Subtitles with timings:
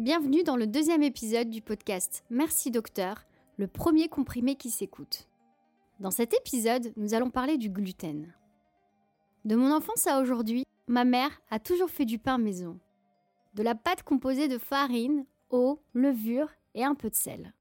[0.00, 3.26] Bienvenue dans le deuxième épisode du podcast Merci Docteur,
[3.58, 5.28] le premier comprimé qui s'écoute.
[5.98, 8.32] Dans cet épisode, nous allons parler du gluten.
[9.44, 12.80] De mon enfance à aujourd'hui, ma mère a toujours fait du pain maison.
[13.52, 17.52] De la pâte composée de farine, eau, levure et un peu de sel.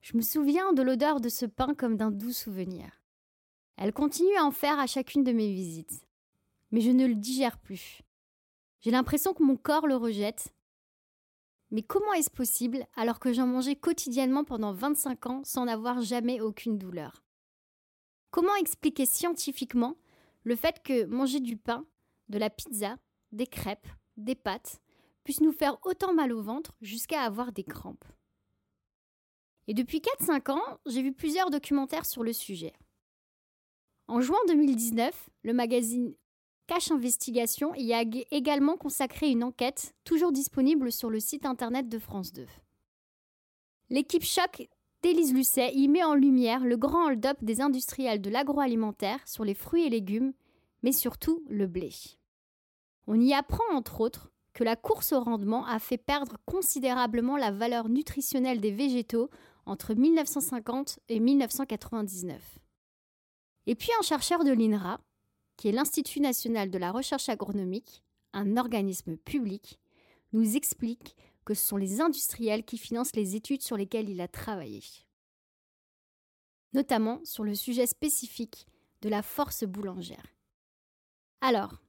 [0.00, 3.00] Je me souviens de l'odeur de ce pain comme d'un doux souvenir.
[3.76, 6.04] Elle continue à en faire à chacune de mes visites.
[6.72, 8.00] Mais je ne le digère plus.
[8.80, 10.52] J'ai l'impression que mon corps le rejette
[11.74, 16.40] mais comment est-ce possible alors que j'en mangeais quotidiennement pendant 25 ans sans n'avoir jamais
[16.40, 17.24] aucune douleur?
[18.30, 19.96] Comment expliquer scientifiquement
[20.44, 21.84] le fait que manger du pain,
[22.28, 22.96] de la pizza,
[23.32, 24.80] des crêpes, des pâtes
[25.24, 28.04] puisse nous faire autant mal au ventre jusqu'à avoir des crampes?
[29.66, 32.72] Et depuis 4-5 ans, j'ai vu plusieurs documentaires sur le sujet.
[34.06, 36.14] En juin 2019, le magazine
[36.66, 41.98] Cache Investigation y a également consacré une enquête, toujours disponible sur le site internet de
[41.98, 42.46] France 2.
[43.90, 44.68] L'équipe Choc
[45.02, 49.52] d'Élise Lucet y met en lumière le grand hold-up des industriels de l'agroalimentaire sur les
[49.52, 50.32] fruits et légumes,
[50.82, 51.90] mais surtout le blé.
[53.06, 57.50] On y apprend entre autres que la course au rendement a fait perdre considérablement la
[57.50, 59.28] valeur nutritionnelle des végétaux
[59.66, 62.58] entre 1950 et 1999.
[63.66, 65.00] Et puis un chercheur de l'INRA,
[65.56, 68.02] qui est l'Institut national de la recherche agronomique,
[68.32, 69.78] un organisme public,
[70.32, 74.28] nous explique que ce sont les industriels qui financent les études sur lesquelles il a
[74.28, 74.82] travaillé,
[76.72, 78.66] notamment sur le sujet spécifique
[79.02, 80.26] de la force boulangère.
[81.40, 81.82] Alors,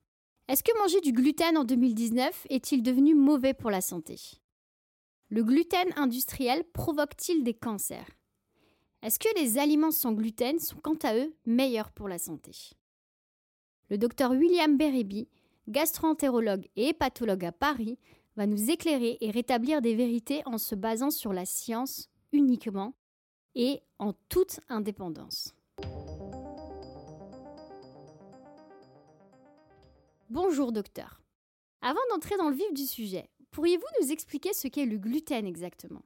[0.47, 4.19] est-ce que manger du gluten en 2019 est-il devenu mauvais pour la santé?
[5.29, 8.09] Le gluten industriel provoque-t-il des cancers?
[9.02, 12.51] Est-ce que les aliments sans gluten sont quant à eux meilleurs pour la santé?
[13.90, 15.28] Le docteur William Beribi,
[15.68, 17.97] gastroentérologue et hépatologue à Paris,
[18.35, 22.95] va nous éclairer et rétablir des vérités en se basant sur la science uniquement
[23.56, 25.56] et en toute indépendance.
[30.29, 31.22] Bonjour docteur.
[31.81, 36.03] Avant d'entrer dans le vif du sujet, pourriez-vous nous expliquer ce qu'est le gluten exactement?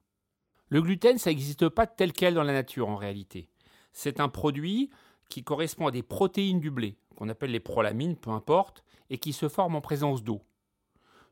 [0.68, 3.48] Le gluten, ça n'existe pas tel quel dans la nature en réalité.
[3.92, 4.90] C'est un produit
[5.28, 9.32] qui correspond à des protéines du blé, qu'on appelle les prolamines, peu importe, et qui
[9.32, 10.42] se forment en présence d'eau.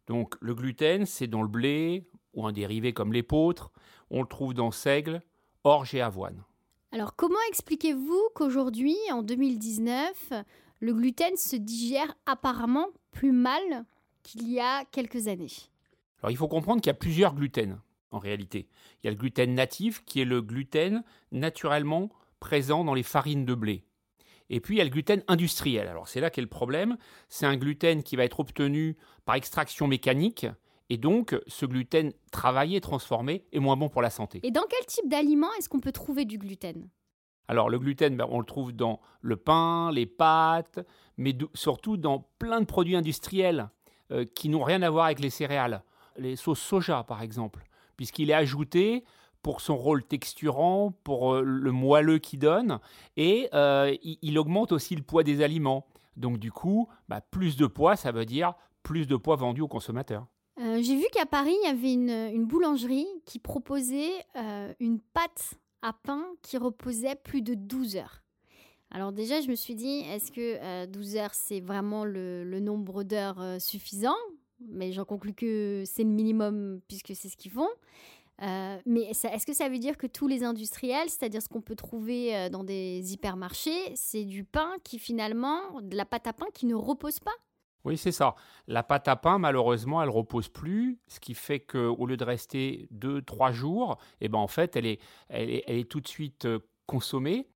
[0.06, 3.70] Donc le gluten, c'est dans le blé ou un dérivé comme l'épeautre,
[4.10, 5.22] on le trouve dans seigle,
[5.64, 6.42] orge et avoine.
[6.92, 10.32] Alors comment expliquez-vous qu'aujourd'hui, en 2019,
[10.80, 13.84] le gluten se digère apparemment plus mal
[14.22, 15.52] qu'il y a quelques années?
[16.22, 17.78] Alors il faut comprendre qu'il y a plusieurs gluten
[18.10, 18.68] en réalité.
[19.02, 22.10] Il y a le gluten natif qui est le gluten naturellement
[22.40, 23.84] présent dans les farines de blé.
[24.50, 25.88] Et puis il y a le gluten industriel.
[25.88, 26.96] Alors c'est là qu'est le problème.
[27.28, 30.46] C'est un gluten qui va être obtenu par extraction mécanique.
[30.90, 34.40] Et donc, ce gluten travaillé, transformé, est moins bon pour la santé.
[34.42, 36.88] Et dans quel type d'aliments est-ce qu'on peut trouver du gluten?
[37.46, 40.80] Alors, le gluten, ben, on le trouve dans le pain, les pâtes,
[41.16, 43.68] mais surtout dans plein de produits industriels
[44.12, 45.82] euh, qui n'ont rien à voir avec les céréales.
[46.16, 47.64] Les sauces soja, par exemple,
[47.96, 49.04] puisqu'il est ajouté
[49.42, 52.78] pour son rôle texturant, pour euh, le moelleux qu'il donne,
[53.16, 55.86] et euh, il, augmente aussi le poids des aliments.
[56.16, 59.68] Donc du coup, bah, plus de poids, ça veut dire plus de poids vendu aux
[59.68, 60.26] consommateurs.
[60.60, 64.12] Euh, j'ai vu qu'à Paris, il y avait une, boulangerie qui proposait
[64.80, 68.22] une pâte à pain qui reposait plus de 12 heures.
[68.90, 73.04] Alors déjà, je me suis dit, est-ce que 12 heures, c'est vraiment le, le nombre
[73.04, 74.16] d'heures suffisant?
[74.66, 77.68] Mais j'en conclus que c'est le minimum puisque c'est ce qu'ils font.
[78.42, 81.74] Euh, mais est-ce que ça veut dire que tous les industriels, c'est-à-dire ce qu'on peut
[81.74, 86.46] trouver euh, dans des hypermarchés, c'est du pain qui finalement, de la pâte à pain
[86.54, 87.34] qui ne repose pas?
[87.84, 88.34] Oui, c'est ça.
[88.66, 92.88] La pâte à pain, malheureusement, elle repose plus, ce qui fait qu'au lieu de rester
[92.92, 96.44] 2-3 jours, eh ben, en fait, elle est, elle est, elle est tout de suite
[96.44, 97.48] euh, consommée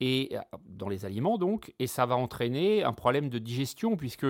[0.00, 0.34] et
[0.64, 4.26] dans les aliments donc, et ça va entraîner un problème de digestion puisque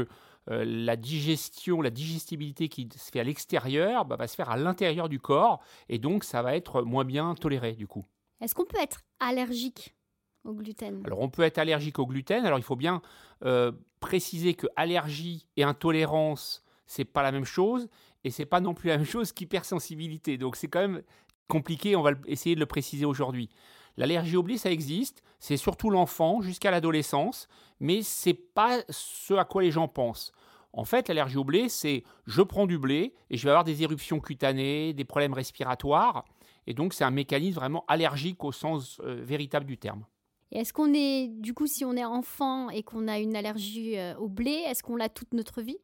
[0.50, 4.56] euh, la digestion, la digestibilité qui se fait à l'extérieur bah, va se faire à
[4.56, 8.04] l'intérieur du corps et donc ça va être moins bien toléré du coup.
[8.40, 9.94] Est-ce qu'on peut être allergique
[10.44, 11.02] au gluten?
[11.04, 12.44] Alors on peut être allergique au gluten.
[12.44, 13.02] Alors il faut bien
[13.44, 17.88] euh, préciser que allergie et intolérance c'est pas la même chose
[18.24, 20.38] et c'est pas non plus la même chose qu'hypersensibilité.
[20.38, 21.02] Donc c'est quand même
[21.46, 21.94] compliqué.
[21.94, 23.48] On va essayer de le préciser aujourd'hui.
[23.96, 25.22] L'allergie au blé, ça existe.
[25.38, 27.48] C'est surtout l'enfant jusqu'à l'adolescence,
[27.78, 30.32] mais c'est pas ce à quoi les gens pensent.
[30.72, 33.82] En fait, l'allergie au blé, c'est je prends du blé et je vais avoir des
[33.82, 36.24] éruptions cutanées, des problèmes respiratoires.
[36.66, 40.04] Et donc, c'est un mécanisme vraiment allergique au sens euh, véritable du terme.
[40.52, 44.14] est-ce qu'on est, du coup, si on est enfant et qu'on a une allergie euh,
[44.16, 45.78] au blé, est-ce qu'on l'a toute notre vie?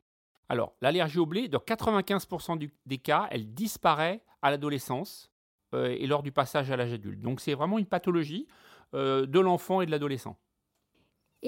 [0.49, 5.33] Alors, l'allergie au blé, dans 95% du- des cas, elle disparaît à l'adolescence
[5.75, 7.21] euh, et lors du passage à l'âge adulte.
[7.21, 8.47] Donc, c'est vraiment une pathologie
[8.93, 10.39] de l'enfant et de l'adolescent.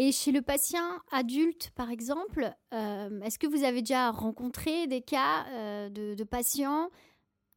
[0.00, 5.00] Et chez le patient adulte, par exemple, euh, est-ce que vous avez déjà rencontré des
[5.00, 6.90] cas euh, de, de patients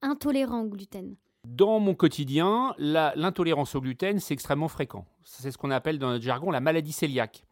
[0.02, 1.16] intolérants au gluten?
[1.48, 5.06] Dans mon quotidien, l'intolérance au gluten, c'est extrêmement fréquent.
[5.24, 7.46] C'est ce qu'on appelle dans notre jargon la maladie cœliaque.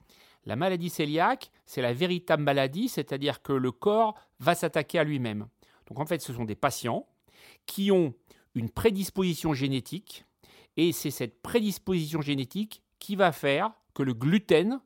[0.47, 5.45] La maladie cœliaque, c'est la véritable maladie, c'est-à-dire que le corps va s'attaquer à lui-même.
[5.87, 7.05] Donc en fait, ce sont des patients
[7.67, 8.15] qui ont
[8.55, 10.25] une prédisposition génétique,
[10.77, 14.81] et c'est cette prédisposition génétique qui va faire que le gluten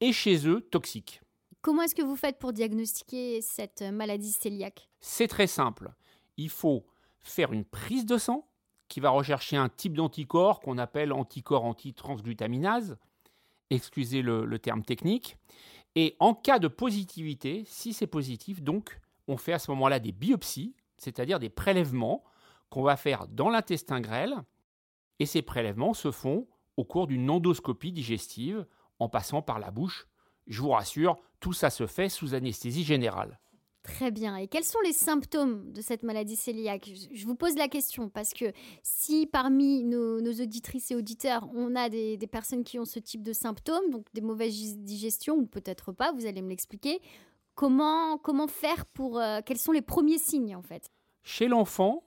[0.00, 1.20] est chez eux toxique.
[1.62, 4.88] Comment est-ce que vous faites pour diagnostiquer cette maladie cœliaque?
[5.00, 5.92] C'est très simple.
[6.36, 6.84] Il faut
[7.22, 8.46] faire une prise de sang
[8.88, 12.98] qui va rechercher un type d'anticorps qu'on appelle anticorps antitransglutaminase.
[13.70, 15.38] Excusez le, le terme technique.
[15.94, 20.12] Et en cas de positivité, si c'est positif, donc on fait à ce moment-là des
[20.12, 22.24] biopsies, c'est-à-dire des prélèvements
[22.68, 24.34] qu'on va faire dans l'intestin grêle.
[25.18, 28.66] Et ces prélèvements se font au cours d'une endoscopie digestive
[28.98, 30.06] en passant par la bouche.
[30.46, 33.40] Je vous rassure, tout ça se fait sous anesthésie générale.
[33.82, 34.36] Très bien.
[34.36, 36.90] Et quels sont les symptômes de cette maladie cœliaque?
[37.12, 38.46] Je- vous pose la question parce que
[38.82, 42.98] si parmi nos, nos auditrices et auditeurs, on a des, des personnes qui ont ce
[42.98, 47.02] type de symptômes, donc des mauvaises digestions ou peut-être pas, vous allez me l'expliquer,
[47.54, 49.18] comment, comment faire pour...
[49.18, 50.90] euh, quels sont les premiers signes en fait?
[51.22, 52.03] Chez l'enfant,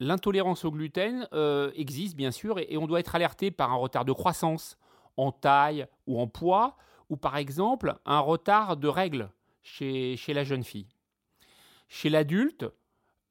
[0.00, 4.04] l'intolérance au gluten euh, existe bien sûr et, on doit être alerté par un retard
[4.04, 4.78] de croissance
[5.16, 6.76] en taille ou en poids
[7.08, 9.30] ou par exemple un retard de règles
[9.62, 10.88] chez, la jeune fille.
[11.88, 12.66] Chez l'adulte,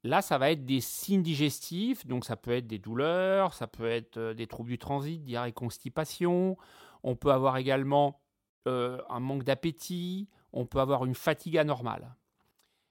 [0.04, 3.88] là ça va être des signes digestifs, donc ça peut être des douleurs, ça peut
[3.88, 6.58] être euh, des troubles du transit, diarrhée, constipation,
[7.04, 8.20] on peut avoir également
[8.68, 12.16] euh, un manque d'appétit, on peut avoir une fatigue anormale.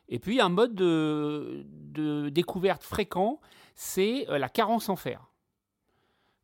[0.08, 3.40] Et puis un mode de, de découverte fréquent,
[3.76, 5.30] c'est euh, la carence en fer.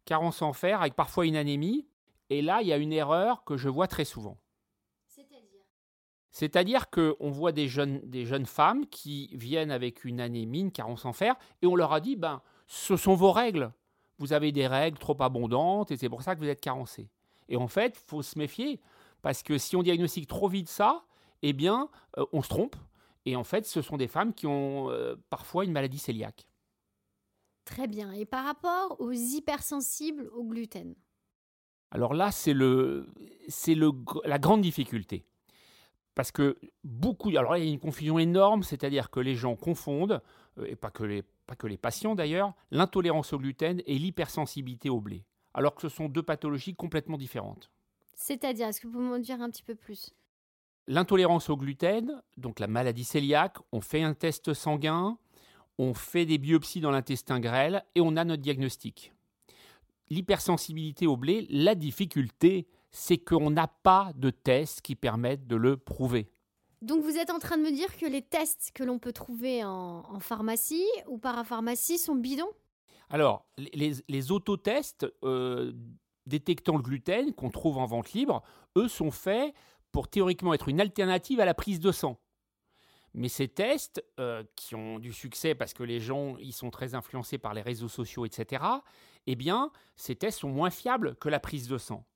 [0.05, 1.89] Carence en fer avec parfois une anémie.
[2.31, 4.39] Et là, il y a une erreur que je vois très souvent.
[5.07, 5.65] C'est-à-dire?
[6.31, 11.05] C'est-à-dire qu'on voit des jeunes, des jeunes femmes qui viennent avec une anémie, une carence
[11.05, 13.73] en fer, et on leur a dit, ben, ce sont vos règles.
[14.19, 17.11] Vous avez des règles trop abondantes, et c'est pour ça que vous êtes carencé.
[17.49, 18.81] Et en fait, il faut se méfier,
[19.21, 21.05] parce que si on diagnostique trop vite ça,
[21.43, 21.89] eh bien,
[22.19, 22.77] euh, on se trompe.
[23.27, 26.47] Et en fait, ce sont des femmes qui ont euh, parfois une maladie cœliaque.
[27.65, 28.13] Très bien.
[28.13, 30.95] Et par rapport aux hypersensibles au gluten?
[31.91, 33.09] Alors là, c'est le,
[33.49, 35.25] c'est le, gr- la grande difficulté.
[36.15, 39.57] Parce que beaucoup, alors là, il y a une confusion énorme, c'est-à-dire que les gens
[39.57, 40.21] confondent,
[40.59, 44.91] euh, et pas que les, pas que les patients d'ailleurs, l'intolérance au gluten et l'hypersensibilité
[44.91, 45.25] au blé.
[45.55, 47.71] Alors que ce sont deux pathologies complètement différentes.
[48.15, 50.15] C'est-à-dire, est-ce que vous pouvez m'en dire un petit peu plus?
[50.87, 55.17] L'intolérance au gluten, donc la maladie cœliaque, on fait un test sanguin,
[55.79, 59.13] on fait des biopsies dans l'intestin grêle et on a notre diagnostic.
[60.11, 65.77] L'hypersensibilité au blé, la difficulté, c'est qu'on n'a pas de tests qui permettent de le
[65.77, 66.29] prouver.
[66.83, 69.65] Donc vous êtes en train de me dire que les tests que l'on peut trouver
[69.65, 72.51] en, en pharmacie ou parapharmacie sont bidons?
[73.09, 75.73] Alors, les, les- les autotests euh,
[76.27, 78.43] détectant le gluten qu'on trouve en vente libre,
[78.77, 79.55] eux sont faits
[79.93, 82.19] pour théoriquement être une alternative à la prise de sang.
[83.15, 86.95] Mais ces tests, euh, qui ont du succès parce que les gens ils sont très
[86.95, 88.65] influencés par les réseaux sociaux, etc.,
[89.27, 92.07] eh bien, ces tests sont moins fiables que la prise de sang.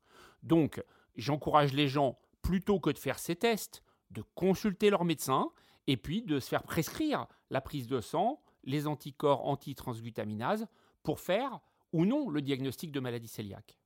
[0.42, 0.82] Donc,
[1.16, 5.50] j'encourage les gens, plutôt que de faire ces tests, de consulter leur médecin
[5.86, 10.66] et puis de se faire prescrire la prise de sang, les anticorps antitransglutaminase,
[11.02, 11.60] pour faire
[11.92, 13.78] ou non le diagnostic de maladie cœliaque.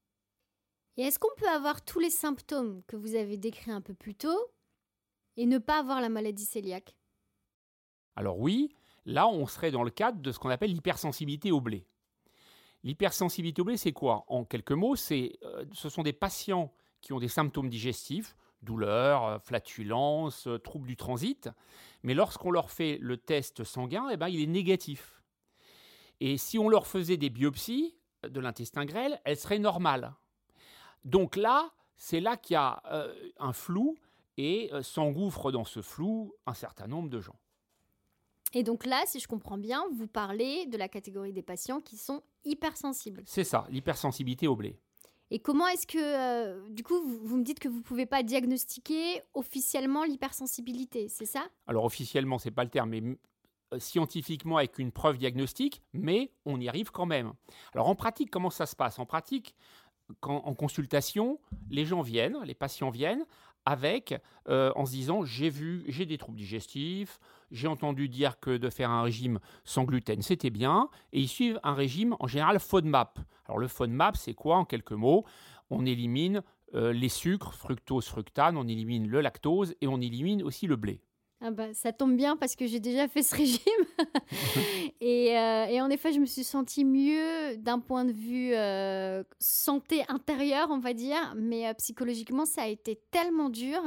[0.97, 4.15] Et est-ce qu'on peut avoir tous les symptômes que vous avez décrits un peu plus
[4.15, 4.53] tôt
[5.37, 6.95] et ne pas avoir la maladie cœliaque?
[8.17, 8.75] Alors oui,
[9.05, 11.87] là on serait dans le cadre de ce qu'on appelle l'hypersensibilité au blé.
[12.83, 14.25] L'hypersensibilité au blé, c'est quoi?
[14.29, 19.25] En quelques mots, c'est, euh, ce sont des patients qui ont des symptômes digestifs, douleurs,
[19.25, 21.51] euh, flatulences, euh, troubles du transit,
[22.03, 25.23] mais lorsqu'on leur fait le test sanguin, eh ben, il est négatif.
[26.21, 30.15] Et si on leur faisait des biopsies de l'intestin grêle, elles seraient normales.
[31.05, 32.83] Donc là, c'est là qu'il y a
[33.39, 33.97] un flou
[34.41, 37.39] et euh, s'engouffre dans ce flou un certain nombre de gens.
[38.53, 41.97] Et donc là, si je comprends bien, vous parlez de la catégorie des patients qui
[41.97, 43.23] sont hypersensibles.
[43.27, 44.77] C'est ça, l'hypersensibilité au blé.
[45.31, 48.07] Et comment est-ce que, euh, du coup, vous, vous me dites que vous ne pouvez
[48.07, 51.47] pas diagnostiquer officiellement l'hypersensibilité, c'est ça?
[51.69, 53.03] Alors officiellement, c'est pas le terme, mais
[53.73, 57.33] euh, scientifiquement avec une preuve diagnostique, mais on y arrive quand même.
[57.73, 58.99] Alors en pratique, comment ça se passe?
[58.99, 59.55] En pratique,
[60.19, 61.39] quand, en consultation,
[61.69, 63.25] les gens viennent, les patients viennent
[63.65, 64.15] avec,
[64.49, 68.71] euh, en se disant j'ai vu, j'ai des troubles digestifs, j'ai entendu dire que de
[68.71, 73.19] faire un régime sans gluten c'était bien, et ils suivent un régime en général FODMAP.
[73.47, 75.25] Alors le FODMAP c'est quoi en quelques mots?
[75.71, 76.43] On élimine
[76.75, 81.03] euh, les sucres, fructose, fructane, on élimine le lactose et on élimine aussi le blé.
[81.43, 83.61] Ah bah, ça tombe bien parce que j'ai déjà fait ce régime.
[85.03, 90.03] Euh, et, en effet, je me suis sentie mieux d'un point de vue euh, santé
[90.09, 91.35] intérieure, on va dire.
[91.37, 93.81] Mais euh, psychologiquement, ça a été tellement dur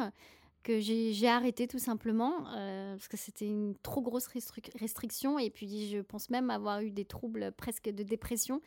[0.64, 5.38] que j'ai arrêté tout simplement parce que c'était une trop grosse restriction.
[5.38, 8.62] Et puis, je pense même avoir eu des troubles presque de dépression,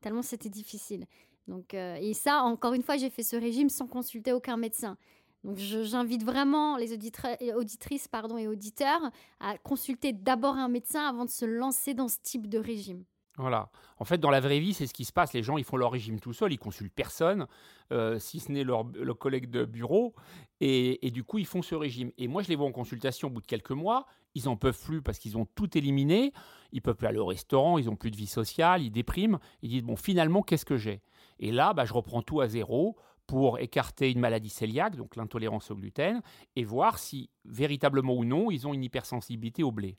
[0.00, 1.06] tellement c'était difficile.
[1.48, 4.96] Donc, et ça, encore une fois, j'ai fait ce régime sans consulter aucun médecin.
[5.44, 11.30] Donc j'invite vraiment les auditrices pardon, et auditeurs à consulter d'abord un médecin avant de
[11.30, 13.02] se lancer dans ce type de régime.
[13.38, 13.70] Voilà.
[13.96, 15.32] En fait, dans la vraie vie, c'est ce qui se passe.
[15.32, 17.46] Les gens, ils font leur régime tout seuls, ils consultent personne,
[17.90, 18.84] euh, si ce n'est leur,
[19.18, 20.14] collègue de bureau,
[20.60, 22.12] et, du coup, ils font ce régime.
[22.18, 24.06] Et moi, je les vois en consultation au bout de quelques mois.
[24.34, 26.32] Ils en peuvent plus parce qu'ils ont tout éliminé.
[26.72, 29.38] Ils peuvent plus aller au restaurant, ils ont plus de vie sociale, ils dépriment.
[29.62, 31.02] Ils disent bon, finalement, qu'est-ce que j'ai?
[31.38, 32.96] Et là, bah, je reprends tout à zéro
[33.26, 36.20] pour écarter une maladie cœliaque, donc l'intolérance au gluten,
[36.56, 39.96] et voir si véritablement ou non ils ont une hypersensibilité au blé.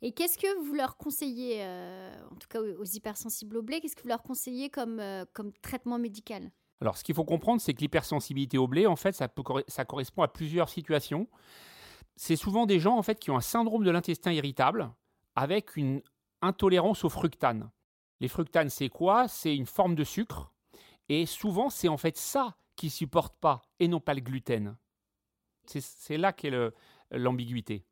[0.00, 3.96] Et qu'est-ce que vous leur conseillez, euh, en tout cas aux hypersensibles au blé, qu'est-ce
[3.96, 6.50] que vous leur conseillez comme, euh, comme traitement médical?
[6.80, 10.28] Alors, ce qu'il faut comprendre, c'est que l'hypersensibilité au blé, en fait, ça, correspond à
[10.28, 11.28] plusieurs situations.
[12.14, 14.92] C'est souvent des gens, en fait, qui ont un syndrome de l'intestin irritable
[15.34, 16.02] avec une
[16.40, 17.68] intolérance au fructane.
[18.20, 19.26] Les fructanes, c'est quoi?
[19.26, 20.52] C'est une forme de sucre
[21.08, 24.76] et souvent, c'est en fait ça qu'ils supportent pas et non pas le gluten.
[25.66, 26.52] C'est là qu'est
[27.10, 27.84] l'ambiguïté.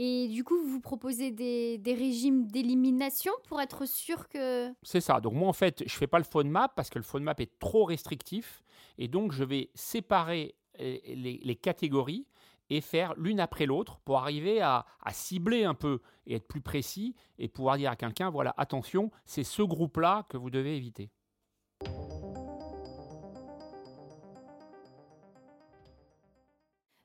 [0.00, 4.72] Et du coup, vous proposez des, régimes d'élimination pour être sûr que...
[4.84, 5.20] C'est ça.
[5.20, 7.84] Donc moi, en fait, je fais pas le FODMAP parce que le FODMAP est trop
[7.84, 8.62] restrictif.
[8.96, 12.28] Et donc, je vais séparer euh, les, catégories
[12.70, 17.16] et faire l'une après l'autre pour arriver à, cibler un peu et être plus précis
[17.40, 21.10] et pouvoir dire à quelqu'un, voilà, attention, c'est ce groupe-là que vous devez éviter.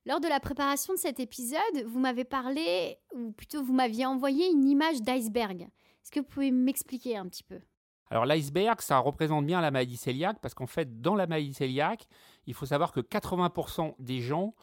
[0.05, 4.49] Lors de la préparation de cet épisode, vous m'avez parlé, ou plutôt vous m'aviez envoyé
[4.51, 5.61] une image d'iceberg.
[5.61, 7.61] Est-ce que vous pouvez m'expliquer un petit peu?
[8.09, 12.09] Alors l'iceberg, ça représente bien la maladie cœliaque parce qu'en fait, dans la maladie cœliaque,
[12.47, 14.53] il faut savoir que 80% des gens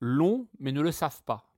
[0.00, 1.52] l'ont mais ne le savent pas.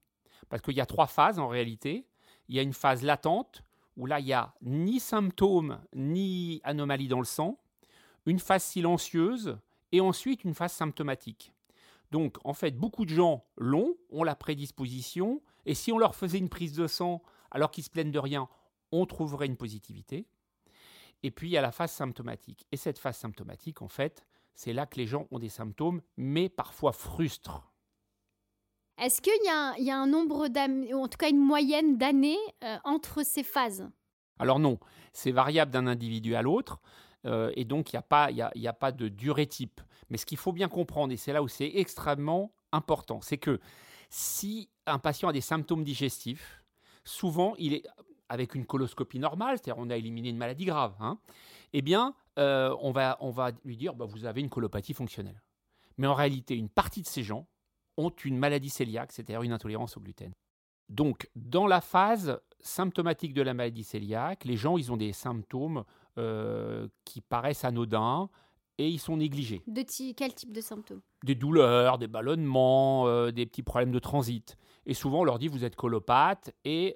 [0.49, 2.09] Parce qu'il y a trois phases en réalité.
[2.49, 3.63] Il y a une phase latente
[3.97, 7.57] où là, il n'y a ni symptômes ni anomalies dans le sang.
[8.27, 9.59] Une phase silencieuse
[9.93, 11.53] et ensuite une phase symptomatique.
[12.11, 16.39] Donc, en fait, beaucoup de gens l'ont, ont la prédisposition, et si on leur faisait
[16.39, 18.49] une prise de sang alors qu'ils se plaignent de rien,
[18.93, 20.27] on trouverait une positivité.
[21.23, 22.67] Et puis, il y a la phase symptomatique.
[22.73, 24.25] Et cette phase symptomatique, en fait,
[24.55, 27.71] c'est là que les gens ont des symptômes, mais parfois frustrent.
[28.99, 32.79] Est-ce qu'il y, a un nombre d'années, ou en tout cas une moyenne d'années euh,
[32.85, 33.89] entre ces phases?
[34.41, 34.79] Alors non,
[35.13, 36.81] c'est variable d'un individu à l'autre.
[37.27, 39.81] Euh, et donc, il n'y a, pas, de durée type.
[40.11, 43.61] Mais ce qu'il faut bien comprendre, et c'est là où c'est extrêmement important, c'est que
[44.11, 46.63] si un patient a des symptômes digestifs,
[47.05, 47.87] souvent, il est
[48.29, 51.19] avec une coloscopie normale, c'est-à-dire on a éliminé une maladie grave, hein,
[51.73, 55.43] eh bien, euh, on, va, on va lui dire, bah, vous avez une colopathie fonctionnelle.
[55.97, 57.47] Mais en réalité, une partie de ces gens
[57.97, 60.33] ont une maladie cœliaque, c'est-à-dire une intolérance au gluten.
[60.89, 65.85] Donc, dans la phase symptomatique de la maladie cœliaque, les gens, ils ont des symptômes
[66.19, 68.29] euh, qui paraissent anodins
[68.79, 69.63] et ils sont négligés.
[69.67, 71.01] De quel type de symptômes?
[71.25, 74.57] Des douleurs, des ballonnements, euh, des petits problèmes de transit.
[74.87, 76.95] Et souvent, on leur dit vous êtes colopathe et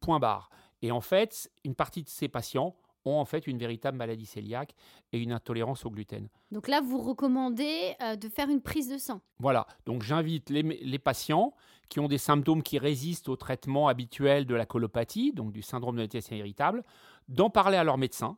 [0.00, 0.50] point barre.
[0.82, 4.74] Et en fait, une partie de ces patients ont en fait une véritable maladie cœliaque
[5.12, 6.28] et une intolérance au gluten.
[6.50, 9.20] Donc là, vous recommandez euh, de faire une prise de sang?
[9.38, 11.54] Voilà, donc j'invite les, les, patients
[11.88, 15.96] qui ont des symptômes qui résistent au traitement habituel de la colopathie, donc du syndrome
[15.96, 16.84] de l'intestin irritable,
[17.28, 18.36] d'en parler à leur médecin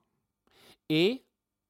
[0.89, 1.25] et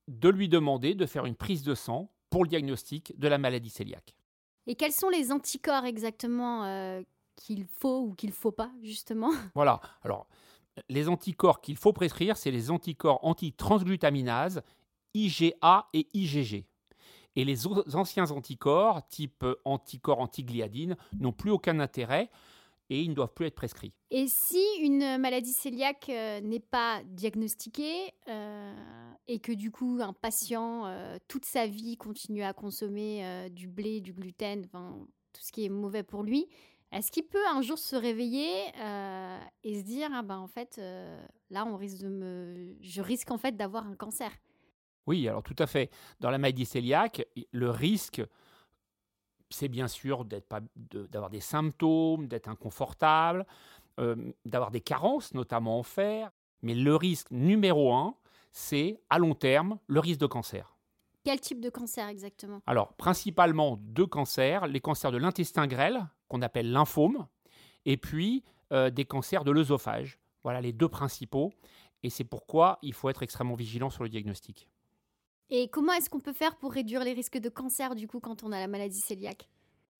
[0.08, 3.72] de lui demander de faire une prise de sang pour le diagnostic de la maladie
[3.72, 4.16] cœliaque.
[4.66, 7.02] Et quels sont les anticorps exactement euh,
[7.36, 9.30] qu'il faut ou qu'il ne faut pas, justement?
[9.54, 9.80] Voilà.
[10.02, 10.26] Alors,
[10.88, 14.62] les anticorps qu'il faut prescrire, c'est les anticorps anti-transglutaminase,
[15.14, 16.66] IgA et IgG.
[17.36, 22.30] Et les anciens anticorps, type anticorps antigliadine, n'ont plus aucun intérêt
[22.90, 23.92] et ils ne doivent plus être prescrits.
[24.10, 28.72] Et si une maladie cœliaque euh, n'est pas diagnostiquée euh,
[29.26, 34.00] et que du coup un patient euh, toute sa vie continue à consommer du blé,
[34.00, 36.46] du gluten, tout ce qui est mauvais pour lui,
[36.92, 38.68] est-ce qu'il peut un jour se réveiller
[39.64, 40.80] et se dire ah ben en fait
[41.50, 44.30] là on risque de me je risque en fait d'avoir un cancer?
[45.06, 45.90] Oui, alors tout à fait.
[46.20, 48.22] Dans la maladie cœliaque, le risque
[49.50, 53.46] c'est bien sûr d'avoir des symptômes, d'être inconfortable,
[54.00, 56.30] euh, d'avoir des carences, notamment en fer.
[56.62, 58.16] Mais le risque numéro un,
[58.50, 60.76] c'est à long terme le risque de cancer.
[61.24, 62.60] Quel type de cancer exactement?
[62.66, 67.26] Alors, principalement deux cancers, les cancers de l'intestin grêle, qu'on appelle lymphome,
[67.84, 70.18] et puis euh, des cancers de l'œsophage.
[70.44, 71.52] Voilà les deux principaux.
[72.02, 74.68] Et c'est pourquoi il faut être extrêmement vigilant sur le diagnostic.
[75.48, 78.42] Et comment est-ce qu'on peut faire pour réduire les risques de cancer du coup quand
[78.42, 79.48] on a la maladie cœliaque?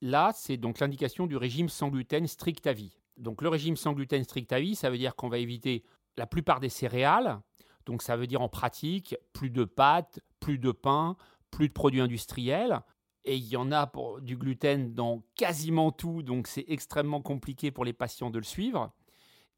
[0.01, 2.97] Là, c'est donc l'indication du régime sans gluten strict à vie.
[3.17, 5.85] Donc le régime sans gluten strict à vie, ça veut dire qu'on va éviter
[6.17, 7.41] la plupart des céréales.
[7.87, 11.17] Donc ça veut dire en pratique plus de pâtes, plus de pain,
[11.51, 12.81] plus de produits industriels.
[13.25, 17.85] Et il y en a du gluten dans quasiment tout, donc c'est extrêmement compliqué pour
[17.85, 18.93] les patients de le suivre.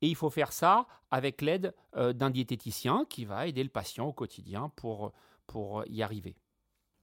[0.01, 4.07] Et il faut faire ça avec l'aide euh, d'un diététicien qui va aider le patient
[4.07, 5.13] au quotidien pour
[5.49, 6.37] pour y arriver.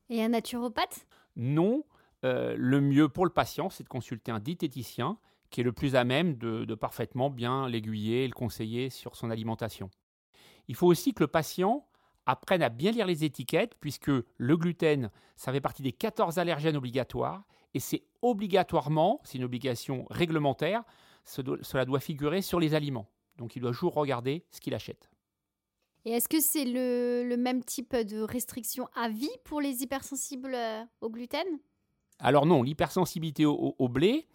[0.09, 1.05] Et un naturopathe?
[1.35, 1.83] Non.
[2.23, 5.17] Euh, le mieux pour le patient, c'est de consulter un diététicien
[5.49, 9.29] qui est le plus à même de, parfaitement bien l'aiguiller et le conseiller sur son
[9.29, 9.89] alimentation.
[10.67, 11.87] Il faut aussi que le patient
[12.25, 16.75] apprenne à bien lire les étiquettes, puisque le gluten, ça fait partie des 14 allergènes
[16.75, 20.83] obligatoires, et c'est obligatoirement, c'est une obligation réglementaire,
[21.23, 23.07] cela doit figurer sur les aliments.
[23.37, 25.09] Donc il doit toujours regarder ce qu'il achète.
[26.05, 30.83] Et est-ce que c'est le, même type de restriction à vie pour les hypersensibles euh,
[31.01, 31.47] au gluten?
[32.19, 34.27] Alors non, l'hypersensibilité au, blé,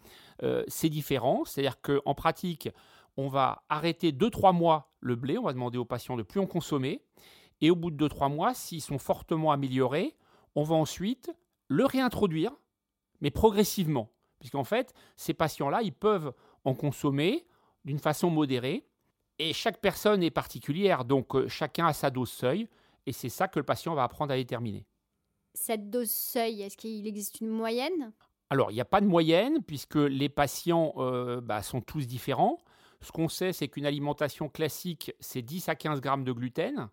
[0.43, 1.45] euh, c'est différent.
[1.45, 2.69] C'est-à-dire qu'en pratique,
[3.17, 6.45] on va arrêter 2-3 mois le blé, on va demander aux patients de plus en
[6.45, 7.01] consommer.
[7.61, 10.15] Et au bout de 2-3 mois, s'ils sont fortement améliorés,
[10.55, 11.31] on va ensuite
[11.69, 12.51] le réintroduire,
[13.21, 14.09] mais progressivement.
[14.39, 16.33] Puisqu'en fait, ces patients-là, ils peuvent
[16.65, 17.47] en consommer
[17.85, 18.85] d'une façon modérée
[19.41, 22.67] et chaque personne est particulière, donc euh, chacun a sa dose seuil,
[23.07, 24.85] et c'est ça que le patient va apprendre à déterminer.
[25.53, 28.13] Cette dose seuil, est-ce qu'il existe une moyenne?
[28.51, 32.59] Alors, il n'y a pas de moyenne, puisque les patients euh, bah, sont tous différents.
[33.01, 36.89] Ce qu'on sait, c'est qu'une alimentation classique, c'est 10 à 15 grammes de gluten.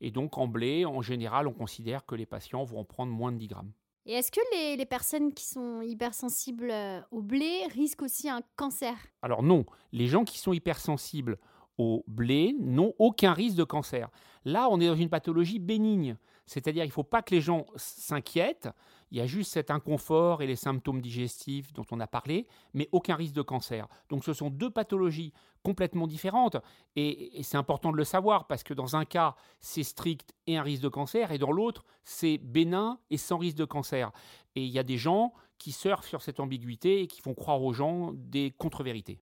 [0.00, 3.30] Et donc, en blé, en général, on considère que les patients vont en prendre moins
[3.30, 3.72] de 10 grammes.
[4.04, 8.42] Et est-ce que les, les, personnes qui sont hypersensibles euh, au blé risquent aussi un
[8.56, 8.96] cancer?
[9.22, 11.38] Alors non, les gens qui sont hypersensibles
[11.78, 14.10] au blé n'ont aucun risque de cancer.
[14.44, 16.16] Là, on est dans une pathologie bénigne.
[16.46, 18.68] C'est-à-dire, il ne faut pas que les gens s'inquiètent.
[19.10, 22.88] Il y a juste cet inconfort et les symptômes digestifs dont on a parlé, mais
[22.92, 23.86] aucun risque de cancer.
[24.08, 25.32] Donc, ce sont deux pathologies
[25.62, 26.56] complètement différentes.
[26.96, 30.62] Et, c'est important de le savoir parce que dans un cas, c'est strict et un
[30.62, 34.10] risque de cancer, et dans l'autre, c'est bénin et sans risque de cancer.
[34.56, 37.62] Et il y a des gens qui surfent sur cette ambiguïté et qui font croire
[37.62, 39.20] aux gens des contre-vérités.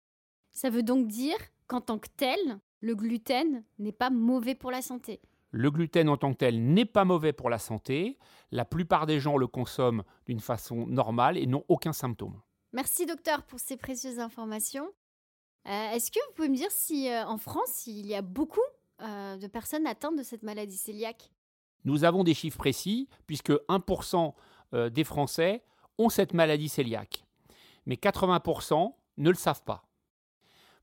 [0.52, 1.36] Ça veut donc dire
[1.70, 5.20] qu'en tant que tel, le gluten n'est pas mauvais pour la santé.
[5.52, 8.18] Le gluten en tant que tel n'est pas mauvais pour la santé.
[8.50, 12.40] La plupart des gens le consomment d'une façon normale et n'ont aucun symptôme.
[12.72, 14.88] Merci docteur pour ces précieuses informations.
[15.68, 18.61] Euh, est-ce que vous pouvez me dire si euh, en France il y a beaucoup
[19.02, 21.30] euh, de personnes atteintes de cette maladie cœliaque?
[21.85, 24.35] Nous avons des chiffres précis puisque 1%
[24.90, 25.64] des Français
[25.98, 27.24] ont cette maladie cœliaque.
[27.87, 29.89] Mais 80% ne le savent pas.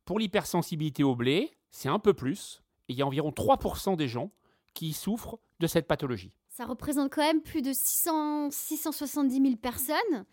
[0.07, 2.63] Pour l'hypersensibilité au blé, c'est un peu plus.
[2.87, 4.31] il y a environ 3% des gens
[4.73, 6.31] qui souffrent de cette pathologie.
[6.47, 10.25] Ça représente quand même plus de 600, 670 000 personnes.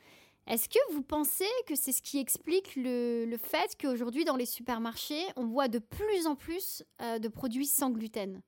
[0.46, 5.24] Est-ce que vous pensez que c'est ce qui explique le, fait qu'aujourd'hui, dans les supermarchés,
[5.34, 8.42] on voit de plus en plus euh, de produits sans gluten?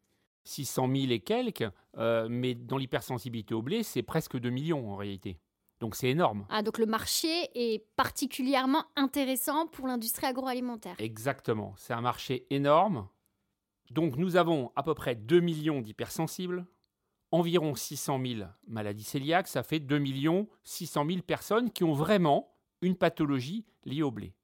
[0.44, 1.64] 600 000 et quelques,
[1.96, 5.40] euh, mais dans l'hypersensibilité au blé, c'est presque 2 millions en réalité.
[5.80, 6.46] Donc c'est énorme.
[6.48, 10.96] Ah, donc le marché est particulièrement intéressant pour l'industrie agroalimentaire.
[10.98, 13.08] Exactement, c'est un marché énorme.
[13.90, 16.66] Donc nous avons à peu près 2 millions d'hypersensibles,
[17.30, 22.54] environ 600 000 maladies cœliaques, ça fait 2 millions 600 000 personnes qui ont vraiment
[22.80, 24.34] une pathologie liée au blé.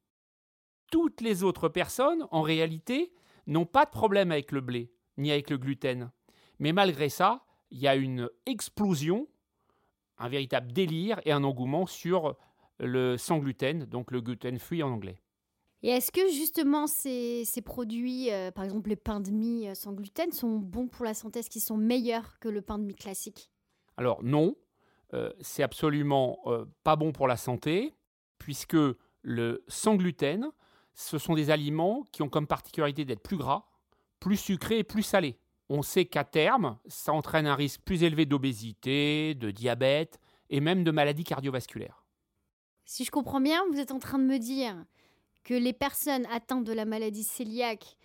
[0.91, 3.11] Toutes les autres personnes, en réalité,
[3.47, 6.11] n'ont pas de problème avec le blé, ni avec le gluten.
[6.59, 9.27] Mais malgré ça, il y a une explosion
[10.23, 12.35] un véritable délire et un engouement sur
[12.79, 15.19] le sans gluten, donc le gluten free en anglais.
[15.81, 19.91] Et est-ce que justement ces, produits, euh, par exemple les pains de mie euh, sans
[19.91, 21.39] gluten, sont bons pour la santé?
[21.39, 23.51] Est-ce qu'ils sont meilleurs que le pain de mie classique?
[23.97, 24.55] Alors non,
[25.13, 26.39] euh, c'est absolument
[26.83, 27.93] pas bon pour la santé,
[28.39, 28.77] puisque
[29.21, 30.51] le sans gluten,
[30.93, 33.65] ce sont des aliments qui ont comme particularité d'être plus gras,
[34.21, 35.37] plus sucrés et plus salés
[35.73, 40.19] on sait qu'à terme, ça entraîne un risque plus élevé d'obésité, de diabète
[40.51, 42.05] et même de maladies cardiovasculaires.
[42.85, 44.75] Si je comprends bien, vous êtes en train de me dire
[45.43, 47.97] que les personnes atteintes de la maladie cœliaque,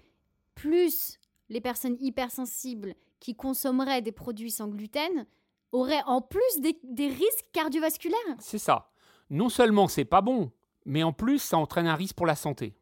[0.54, 1.18] plus
[1.50, 5.26] les personnes hypersensibles qui consommeraient des produits sans gluten,
[5.70, 8.36] auraient en plus des, risques cardiovasculaires?
[8.38, 8.90] C'est ça.
[9.28, 10.52] non seulement c'est pas bon,
[10.86, 12.78] mais en plus ça entraîne un risque pour la santé.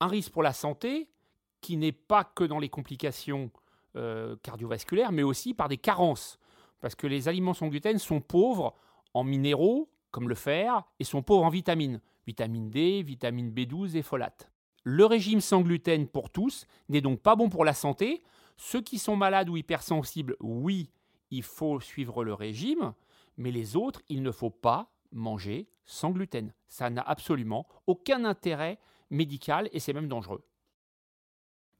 [0.00, 1.08] Un risque pour la santé
[1.60, 3.52] qui n'est pas que dans les complications
[3.96, 6.38] euh, cardiovasculaires, mais aussi par des carences.
[6.80, 8.74] Parce que les aliments sans gluten sont pauvres
[9.14, 12.00] en minéraux, comme le fer, et sont pauvres en vitamines.
[12.26, 14.50] Vitamine D, vitamine B12 et folate.
[14.82, 18.22] Le régime sans gluten pour tous n'est donc pas bon pour la santé.
[18.56, 20.90] Ceux qui sont malades ou hypersensibles, oui,
[21.30, 22.94] il faut suivre le régime,
[23.36, 26.52] mais les autres, il ne faut pas manger sans gluten.
[26.68, 28.78] Ça n'a absolument aucun intérêt
[29.10, 30.44] médical et c'est même dangereux.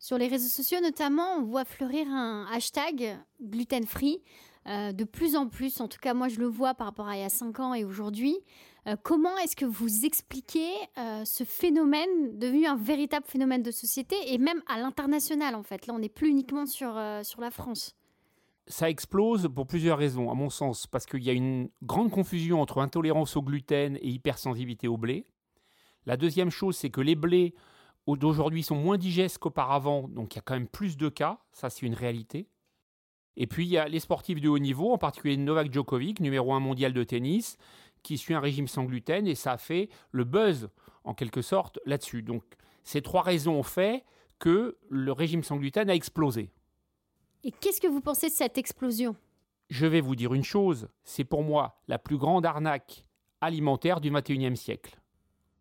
[0.00, 4.22] Sur les réseaux sociaux notamment, on voit fleurir un hashtag gluten free.
[4.66, 7.16] Euh, de plus en plus, en tout cas moi je le vois par rapport à
[7.16, 8.38] il y a 5 ans et aujourd'hui.
[8.86, 14.16] Euh, comment est-ce que vous expliquez euh, ce phénomène devenu un véritable phénomène de société
[14.26, 15.86] et même à l'international en fait?
[15.86, 17.94] Là on n'est plus uniquement sur, sur la France
[18.66, 22.60] ça explose pour plusieurs raisons, à mon sens, parce qu'il y a une grande confusion
[22.60, 25.26] entre intolérance au gluten et hypersensibilité au blé.
[26.06, 27.52] La deuxième chose, c'est que les blés
[28.16, 31.70] d'aujourd'hui sont moins digestes qu'auparavant, donc il y a quand même plus de cas, ça
[31.70, 32.48] c'est une réalité.
[33.36, 36.52] Et puis il y a les sportifs de haut niveau, en particulier Novak Djokovic, numéro
[36.52, 37.56] 1 mondial de tennis,
[38.02, 40.68] qui suit un régime sans gluten, et ça a fait le buzz,
[41.04, 42.22] en quelque sorte, là-dessus.
[42.22, 42.42] Donc
[42.84, 44.04] ces trois raisons ont fait
[44.38, 46.50] que le régime sans gluten a explosé.
[47.44, 49.16] Et qu'est-ce que vous pensez de cette explosion?
[49.68, 53.04] Je vais vous dire une chose, c'est pour moi la plus grande arnaque
[53.40, 54.99] alimentaire du 21e siècle.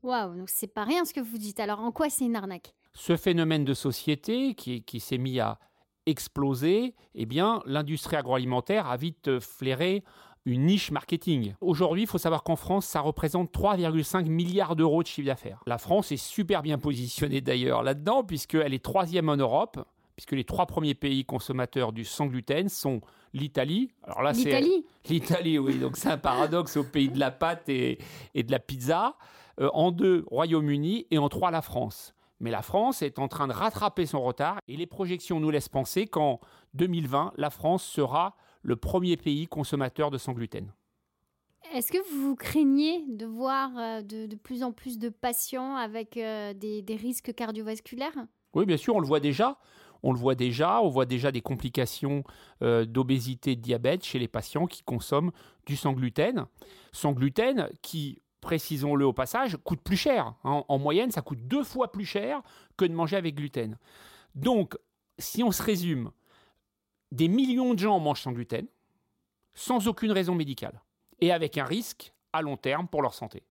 [0.04, 1.60] Waouh, donc c'est pas rien ce que vous dites.
[1.60, 2.74] Alors en quoi c'est une arnaque?
[2.94, 5.60] Ce phénomène de société qui, qui s'est mis à
[6.06, 10.04] exploser, eh bien l'industrie agroalimentaire a vite flairé
[10.46, 11.54] une niche marketing.
[11.62, 15.62] Aujourd'hui, il faut savoir qu'en France, ça représente 3,5 milliards d'euros de chiffre d'affaires.
[15.68, 19.80] La France est super bien positionnée d'ailleurs là-dedans, puisqu'elle est troisième en Europe
[20.20, 23.00] puisque les trois premiers pays consommateurs du sans gluten sont
[23.34, 23.94] l'Italie.
[24.04, 24.86] Alors là, l'Italie?
[25.10, 25.80] L'Italie, oui.
[25.80, 28.00] Donc c'est un paradoxe au pays de la pâte et,
[28.36, 29.16] de la pizza.
[29.60, 32.13] Euh, en deux, Royaume-Uni et en trois, la France.
[32.39, 35.69] Mais la France est en train de rattraper son retard et les projections nous laissent
[35.69, 36.39] penser qu'en
[36.74, 40.72] 2020, la France sera le premier pays consommateur de sans gluten.
[41.74, 46.54] Est-ce que vous craignez de voir euh, de, plus en plus de patients avec euh,
[46.54, 48.26] des, des risques cardiovasculaires?
[48.54, 49.60] Oui, bien sûr, on le voit déjà.
[50.02, 52.24] On le voit déjà, on voit déjà des complications
[52.62, 55.32] euh, d'obésité, de diabète chez les patients qui consomment
[55.65, 56.45] du sans gluten.
[56.93, 60.36] Sans gluten qui, précisons-le au passage, coûte plus cher.
[60.43, 62.41] En moyenne, ça coûte deux fois plus cher
[62.78, 63.78] que de manger avec gluten.
[64.36, 64.78] Donc,
[65.17, 66.12] si on se résume,
[67.12, 68.67] des millions de gens mangent sans gluten,
[69.54, 70.82] sans aucune raison médicale,
[71.19, 73.43] et avec un risque à long terme pour leur santé.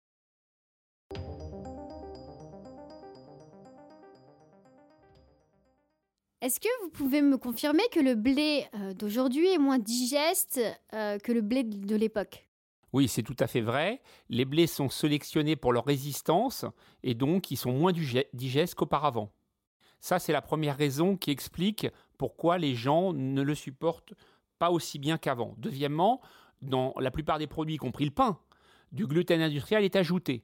[6.40, 10.62] Est-ce que vous pouvez me confirmer que le blé euh, d'aujourd'hui est moins digeste
[10.94, 12.47] euh, que le blé de l'époque?
[12.94, 14.02] Oui, c'est tout à fait vrai.
[14.30, 16.66] Les blés sont sélectionnés pour leur résistance
[17.04, 19.32] et donc ils sont moins digestes qu'auparavant.
[20.00, 24.14] Ça, c'est la première raison qui explique pourquoi les gens ne le supportent
[24.60, 25.54] pas aussi bien qu'avant.
[25.58, 26.22] Deuxièmement,
[26.62, 28.40] dans la plupart des produits, y compris le pain,
[28.92, 30.44] du gluten industriel est ajouté.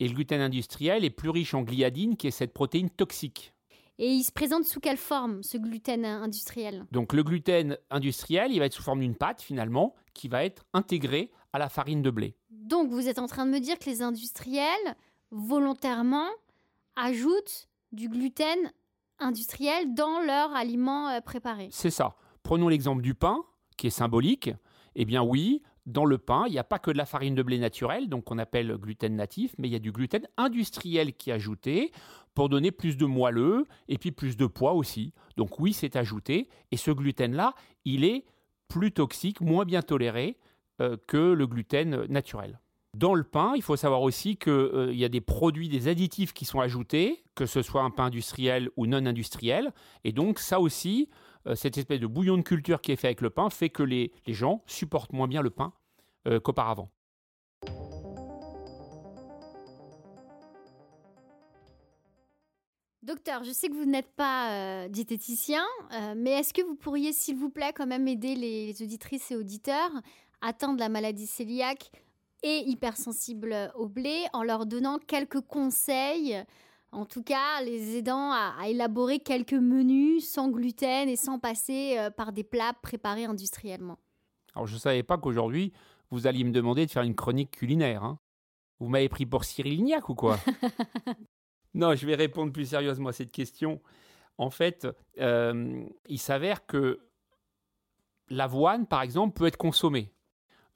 [0.00, 3.52] Et le gluten industriel est plus riche en gliadine, qui est cette protéine toxique.
[4.00, 6.86] Et il se présente sous quelle forme, ce gluten industriel?
[6.92, 10.64] Donc le gluten industriel, il va être sous forme d'une pâte finalement, qui va être
[10.72, 12.36] intégrée à la farine de blé.
[12.50, 14.96] Donc vous êtes en train de me dire que les industriels,
[15.32, 16.28] volontairement,
[16.94, 18.72] ajoutent du gluten
[19.18, 21.68] industriel dans leurs aliments euh, préparés.
[21.72, 22.14] C'est ça.
[22.44, 23.42] Prenons l'exemple du pain,
[23.76, 24.50] qui est symbolique.
[24.94, 27.42] Eh bien oui, dans le pain, il n'y a pas que de la farine de
[27.42, 31.30] blé naturelle, donc qu'on appelle gluten natif, mais il y a du gluten industriel qui
[31.30, 31.92] est ajouté
[32.38, 35.12] pour donner plus de moelleux et puis plus de poids aussi.
[35.36, 36.48] Donc oui, c'est ajouté.
[36.70, 37.52] Et ce gluten-là,
[37.84, 38.26] il est
[38.68, 40.38] plus toxique, moins bien toléré
[40.80, 42.60] euh, que le gluten naturel.
[42.96, 46.32] Dans le pain, il faut savoir aussi qu'il euh, y a des produits, des additifs
[46.32, 49.72] qui sont ajoutés, que ce soit un pain industriel ou non industriel.
[50.04, 51.08] Et donc ça aussi,
[51.48, 53.82] euh, cette espèce de bouillon de culture qui est fait avec le pain fait que
[53.82, 55.72] les, gens supportent moins bien le pain
[56.44, 56.90] qu'auparavant.
[63.02, 65.64] Docteur, je sais que vous n'êtes pas euh, diététicien,
[66.16, 69.90] mais est-ce que vous pourriez, s'il vous plaît, quand même aider les auditrices et auditeurs
[70.40, 71.90] à atteindre la maladie cœliaque
[72.42, 76.44] et hypersensible au blé en leur donnant quelques conseils
[76.92, 82.10] en tout cas, les aidant à, élaborer quelques menus sans gluten et sans passer euh,
[82.10, 83.98] par des plats préparés industriellement?
[84.54, 85.72] Alors, je ne savais pas qu'aujourd'hui,
[86.10, 88.04] vous alliez me demander de faire une chronique culinaire.
[88.04, 88.18] Hein.
[88.80, 90.38] Vous m'avez pris pour Cyril Lignac ou quoi?
[91.74, 93.80] Non, je vais répondre plus sérieusement à cette question.
[94.38, 94.86] En fait,
[95.20, 97.00] euh, il s'avère que
[98.28, 100.12] l'avoine, par exemple, peut être consommée.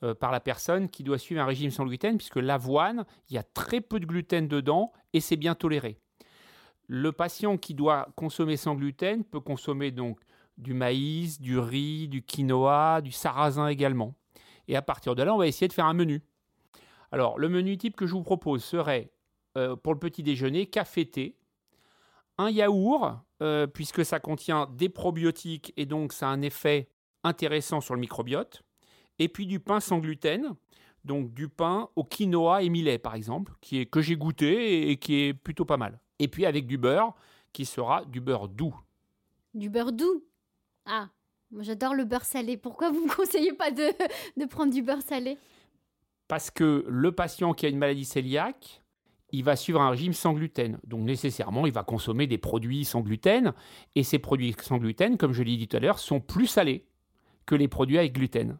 [0.04, 3.38] euh, par la personne qui doit suivre un régime sans gluten, puisque l'avoine, il y
[3.38, 5.98] a très peu de gluten dedans et c'est bien toléré.
[6.88, 10.18] Le patient qui doit consommer sans gluten peut consommer donc
[10.58, 14.14] du maïs, du riz, du quinoa, du sarrasin également.
[14.68, 16.22] Et à partir de là, on va essayer de faire un menu.
[17.12, 19.12] Alors, le menu type que je vous propose serait
[19.56, 21.36] euh, pour le petit déjeuner café-thé,
[22.38, 26.88] un yaourt, euh, puisque ça contient des probiotiques et donc ça a un effet
[27.24, 28.62] intéressant sur le microbiote,
[29.18, 30.54] et puis du pain sans gluten,
[31.04, 34.96] donc du pain au quinoa et millet par exemple, qui est, que j'ai goûté et,
[34.96, 36.00] qui est plutôt pas mal.
[36.18, 37.14] Et puis avec du beurre,
[37.52, 38.74] qui sera du beurre doux.
[39.54, 40.24] Du beurre doux?
[40.86, 41.10] Ah,
[41.50, 42.56] moi j'adore le beurre salé.
[42.56, 43.92] Pourquoi vous ne me conseillez pas de,
[44.36, 45.36] de prendre du beurre salé?
[46.28, 48.81] Parce que le patient qui a une maladie cœliaque,
[49.32, 50.78] il va suivre un régime sans gluten.
[50.84, 53.52] Donc nécessairement, il va consommer des produits sans gluten.
[53.94, 56.86] Et ces produits sans gluten, comme je l'ai dit tout à l'heure, sont plus salés
[57.46, 58.58] que les produits avec gluten.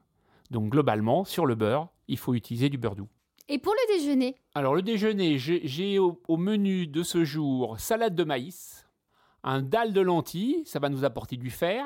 [0.51, 3.09] Donc globalement, sur le beurre, il faut utiliser du beurre doux.
[3.49, 4.37] Et pour le déjeuner?
[4.55, 8.89] Alors le déjeuner, j'ai au, menu de ce jour salade de maïs,
[9.43, 11.85] un dalle de lentilles, ça va nous apporter du fer,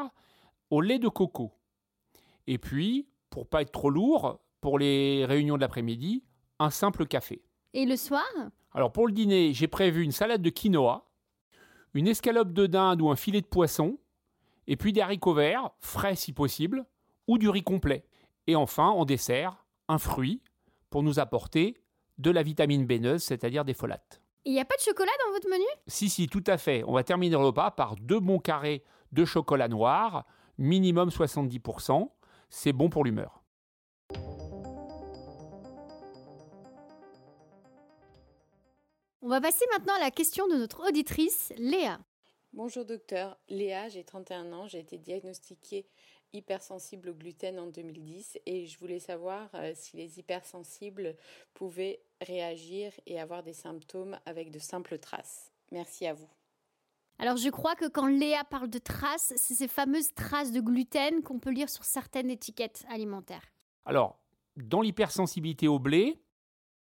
[0.70, 1.53] au lait de coco.
[2.46, 6.22] Et puis, pour pas être trop lourd, pour les réunions de l'après-midi,
[6.59, 7.42] un simple café.
[7.72, 8.25] Et le soir?
[8.76, 11.06] Alors pour le dîner, j'ai prévu une salade de quinoa,
[11.94, 13.96] une escalope de dinde ou un filet de poisson,
[14.66, 16.84] et puis des haricots verts, frais si possible,
[17.26, 18.04] ou du riz complet.
[18.46, 20.42] Et enfin, en dessert, un fruit
[20.90, 21.78] pour nous apporter
[22.18, 24.20] de la vitamine B9, c'est-à-dire des folates.
[24.44, 25.64] Il n'y a pas de chocolat dans votre menu?
[25.86, 26.84] Si, si, tout à fait.
[26.86, 30.26] On va terminer le repas par deux bons carrés de chocolat noir,
[30.58, 32.10] minimum 70%.
[32.50, 33.42] C'est bon pour l'humeur.
[39.26, 41.98] On va passer maintenant à la question de notre auditrice, Léa.
[42.52, 45.84] Bonjour docteur, Léa, j'ai 31 ans, j'ai été diagnostiquée
[46.32, 51.16] hypersensible au gluten en 2010 et je voulais savoir euh, si les hypersensibles
[51.54, 55.50] pouvaient réagir et avoir des symptômes avec de simples traces.
[55.72, 56.30] Merci à vous.
[57.18, 61.24] Alors je crois que quand Léa parle de traces, c'est ces fameuses traces de gluten
[61.24, 63.52] qu'on peut lire sur certaines étiquettes alimentaires.
[63.86, 64.20] Alors,
[64.54, 66.16] dans l'hypersensibilité au blé,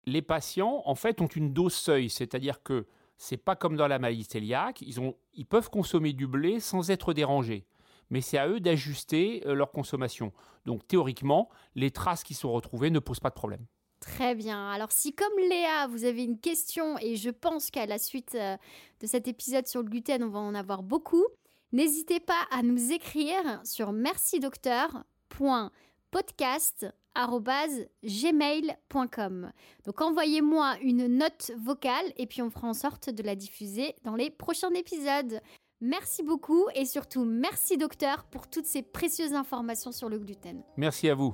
[0.06, 2.86] les patients en fait ont une dose seuil, c'est-à-dire que
[3.18, 4.98] c'est pas comme dans la maladie cœliaque, ils,
[5.34, 7.66] ils peuvent consommer du blé sans être dérangés
[8.14, 10.32] mais c'est à eux d'ajuster euh, leur consommation.
[10.66, 13.66] Donc théoriquement, les traces qui sont retrouvées ne posent pas de problème.
[14.00, 14.70] Très bien.
[14.70, 18.56] Alors si comme Léa, vous avez une question, et je pense qu'à la suite euh,
[19.00, 21.26] de cet épisode sur le gluten, on va en avoir beaucoup,
[21.72, 23.92] n'hésitez pas à nous écrire sur
[27.16, 29.52] mercidocteur.podcast.gmail.com.
[29.86, 34.16] Donc envoyez-moi une note vocale et puis on fera en sorte de la diffuser dans
[34.16, 35.40] les prochains épisodes.
[35.82, 40.64] Merci beaucoup et surtout merci docteur pour toutes ces précieuses informations sur le gluten.
[40.78, 41.34] Merci à vous.